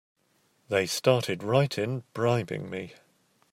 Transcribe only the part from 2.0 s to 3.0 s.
bribing me!